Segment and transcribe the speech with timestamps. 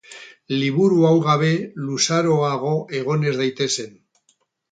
[0.53, 1.51] Liburu hau gabe
[1.89, 3.93] luzaroago egon ez daitezen.